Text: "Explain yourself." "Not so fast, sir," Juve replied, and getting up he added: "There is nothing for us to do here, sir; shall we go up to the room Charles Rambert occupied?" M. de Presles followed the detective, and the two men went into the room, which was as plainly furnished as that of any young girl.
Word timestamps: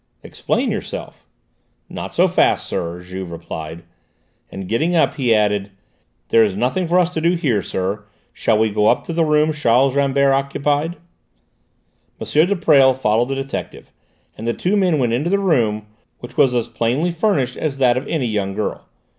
"Explain 0.23 0.71
yourself." 0.71 1.27
"Not 1.87 2.11
so 2.15 2.27
fast, 2.27 2.65
sir," 2.65 3.03
Juve 3.03 3.29
replied, 3.31 3.83
and 4.51 4.67
getting 4.67 4.95
up 4.95 5.13
he 5.13 5.31
added: 5.31 5.69
"There 6.29 6.43
is 6.43 6.55
nothing 6.57 6.87
for 6.87 6.97
us 6.97 7.11
to 7.11 7.21
do 7.21 7.35
here, 7.35 7.61
sir; 7.61 8.03
shall 8.33 8.57
we 8.57 8.71
go 8.71 8.87
up 8.87 9.03
to 9.03 9.13
the 9.13 9.23
room 9.23 9.53
Charles 9.53 9.93
Rambert 9.95 10.33
occupied?" 10.33 10.95
M. 12.19 12.25
de 12.47 12.55
Presles 12.55 12.99
followed 12.99 13.27
the 13.27 13.35
detective, 13.35 13.91
and 14.35 14.47
the 14.47 14.55
two 14.55 14.75
men 14.75 14.97
went 14.97 15.13
into 15.13 15.29
the 15.29 15.37
room, 15.37 15.85
which 16.17 16.35
was 16.35 16.55
as 16.55 16.67
plainly 16.67 17.11
furnished 17.11 17.55
as 17.55 17.77
that 17.77 17.95
of 17.95 18.07
any 18.07 18.25
young 18.25 18.55
girl. 18.55 18.87